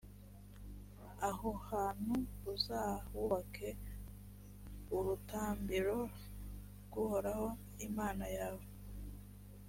aho 1.29 1.49
hantu 1.69 2.13
uzahubake 2.53 3.69
urutambiro 4.95 5.97
rw’uhoraho 6.85 7.47
imana 7.87 8.25
yawe, 8.37 8.65